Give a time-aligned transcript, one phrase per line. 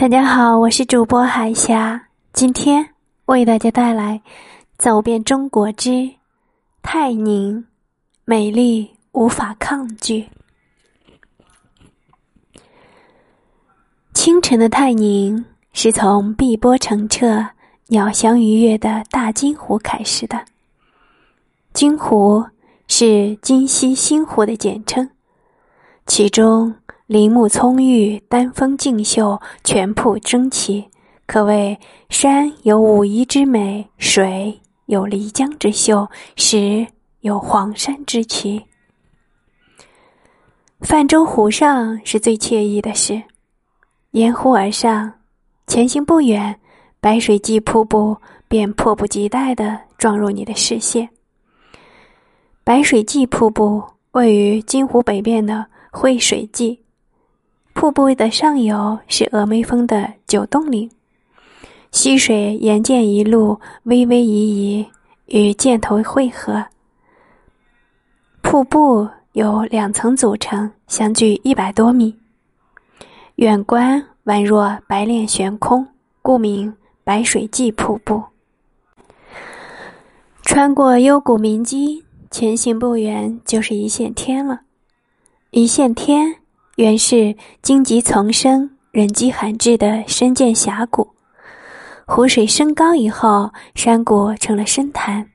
[0.00, 2.00] 大家好，我是主播海霞，
[2.32, 2.88] 今天
[3.24, 4.22] 为大家带来
[4.78, 6.08] 《走遍中国之
[6.82, 7.58] 泰宁》，
[8.24, 10.24] 美丽无法抗拒。
[14.14, 17.44] 清晨的泰宁是从碧波澄澈、
[17.88, 20.44] 鸟翔鱼跃的大金湖开始的。
[21.72, 22.46] 金湖
[22.86, 25.10] 是金溪新湖的简称，
[26.06, 26.72] 其中。
[27.08, 30.86] 林木葱郁，丹枫竞秀，泉瀑争奇，
[31.24, 31.80] 可谓
[32.10, 36.86] 山有武夷之美，水有漓江之秀，石
[37.20, 38.62] 有黄山之奇。
[40.80, 43.22] 泛舟湖上是最惬意的事，
[44.10, 45.10] 沿湖而上，
[45.66, 46.60] 前行不远，
[47.00, 48.14] 白水记瀑布
[48.48, 51.08] 便迫不及待地撞入你的视线。
[52.64, 56.78] 白水记瀑布位于金湖北边的惠水记。
[57.80, 60.90] 瀑布的上游是峨眉峰的九洞岭，
[61.92, 64.86] 溪水沿涧一路微微移移，
[65.26, 66.66] 与涧头汇合。
[68.42, 72.12] 瀑布由两层组成，相距一百多米，
[73.36, 75.86] 远观宛若白练悬空，
[76.20, 78.20] 故名白水记瀑布。
[80.42, 84.62] 穿过幽谷明基，前行不远就是一线天了，
[85.52, 86.34] 一线天。
[86.78, 91.08] 原是荆棘丛生、人迹罕至的深涧峡谷，
[92.06, 95.28] 湖水升高以后，山谷成了深潭，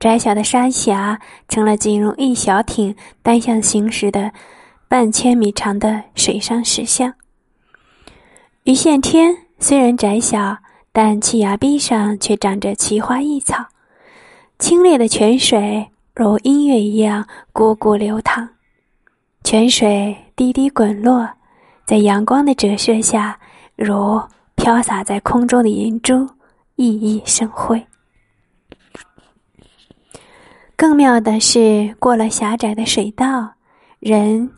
[0.00, 4.32] 窄小的山峡成了仅容一小艇单向行驶的
[4.88, 7.14] 半千米长的水上石像。
[8.64, 10.56] 一线天虽然窄小，
[10.90, 13.64] 但其崖壁上却长着奇花异草，
[14.58, 18.48] 清冽的泉水如音乐一样汩汩流淌。
[19.44, 21.28] 泉水滴滴滚落，
[21.84, 23.38] 在阳光的折射下，
[23.76, 24.18] 如
[24.54, 26.26] 飘洒在空中的银珠，
[26.76, 27.86] 熠熠生辉。
[30.74, 33.52] 更妙的是，过了狭窄的水道，
[34.00, 34.50] 人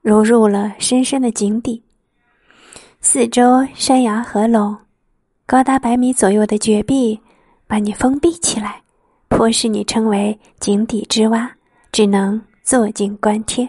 [0.00, 1.82] 如入了深深的井底。
[3.02, 4.78] 四周山崖合拢，
[5.44, 7.20] 高达百米左右的绝壁
[7.66, 8.80] 把你封闭起来，
[9.28, 11.52] 迫使你成为井底之蛙，
[11.92, 13.68] 只能坐井观天。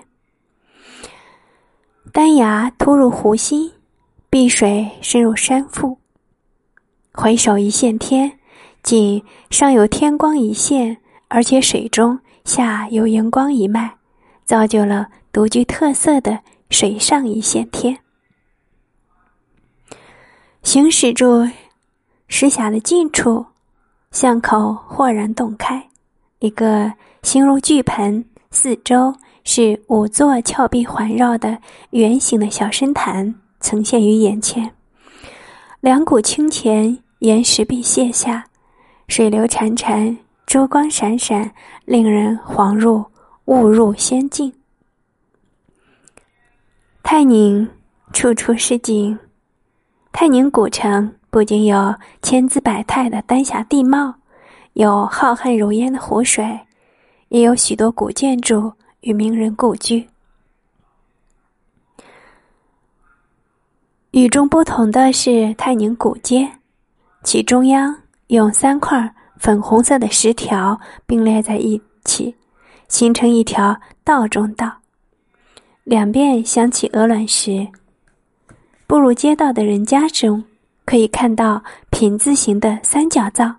[2.13, 3.71] 丹崖突入湖心，
[4.29, 5.97] 碧水深入山腹。
[7.13, 8.29] 回首一线天，
[8.83, 10.97] 仅上有天光一线，
[11.29, 13.89] 而且水中下有荧光一脉，
[14.43, 16.37] 造就了独具特色的
[16.69, 17.97] 水上一线天。
[20.63, 21.47] 行驶住
[22.27, 23.45] 石峡的近处，
[24.11, 25.81] 巷口豁然洞开，
[26.39, 26.91] 一个
[27.23, 29.15] 形如巨盆，四周。
[29.43, 31.57] 是五座峭壁环绕的
[31.89, 34.71] 圆形的小深潭呈现于眼前，
[35.79, 38.45] 两股清泉沿石壁泻下，
[39.07, 40.15] 水流潺潺，
[40.45, 41.51] 珠光闪闪，
[41.85, 43.03] 令人恍入
[43.45, 44.53] 误入仙境。
[47.03, 47.67] 泰宁
[48.13, 49.17] 处处是景，
[50.11, 54.13] 泰宁古城不仅有千姿百态的丹霞地貌，
[54.73, 56.59] 有浩瀚如烟的湖水，
[57.29, 58.71] 也有许多古建筑。
[59.01, 60.07] 与名人故居。
[64.11, 66.49] 与众不同的是泰宁古街，
[67.23, 67.95] 其中央
[68.27, 72.35] 用三块粉红色的石条并列在一起，
[72.87, 74.71] 形成一条道中道，
[75.83, 77.67] 两边镶起鹅卵石。
[78.85, 80.43] 步入街道的人家中，
[80.83, 83.55] 可以看到品字形的三角灶，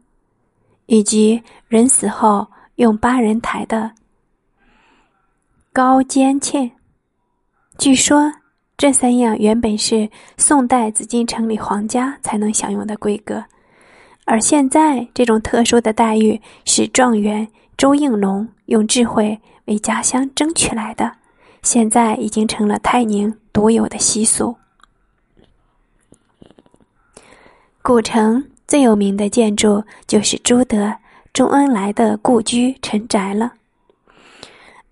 [0.85, 3.91] 以及人死后用八人抬的。
[5.75, 6.71] 高尖嵌，
[7.79, 8.31] 据说
[8.77, 10.07] 这三样原本是
[10.37, 13.43] 宋代紫禁城里皇家才能享用的规格，
[14.27, 21.11] 而现在这种特殊的待遇是状元周应龙用智慧为家乡争取来的，
[21.63, 24.55] 现在已经成了泰宁独有的习俗。
[27.81, 30.95] 古城最有名的建筑就是朱德、
[31.33, 33.55] 周恩来的故居陈宅了。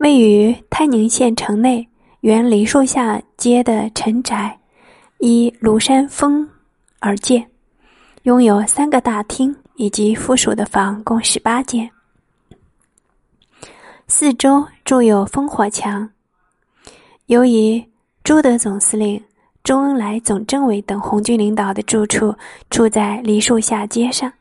[0.00, 1.87] 位于泰宁县城内
[2.20, 4.58] 原梨树下街的陈宅，
[5.19, 6.49] 依庐山峰
[7.00, 7.47] 而建，
[8.23, 11.91] 拥有三个大厅以及附属的房共十八间，
[14.08, 16.08] 四周筑有烽火墙。
[17.26, 17.85] 由于
[18.25, 19.23] 朱德总司令、
[19.62, 22.35] 周恩来总政委等红军领导的住处
[22.70, 24.32] 处在梨树下街上，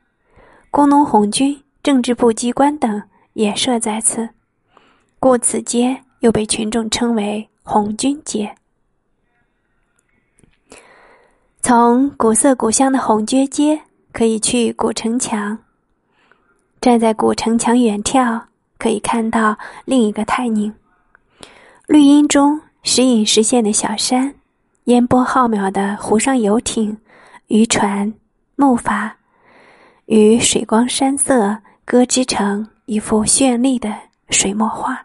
[0.71, 3.03] 工农红军政治部机关等
[3.33, 4.29] 也设在此。
[5.19, 8.55] 故此街又被群众称为红军街。
[11.61, 13.79] 从古色古香的红军街
[14.11, 15.57] 可以去古城墙，
[16.79, 18.41] 站在古城墙远眺，
[18.77, 20.73] 可以看到另一个泰宁。
[21.87, 24.33] 绿荫中时隐时现的小山，
[24.85, 26.97] 烟波浩渺的湖上游艇、
[27.47, 28.13] 渔船、
[28.55, 29.11] 木筏，
[30.05, 31.57] 与水光山色。
[31.85, 33.91] 歌织成一幅绚丽的
[34.29, 35.03] 水墨画。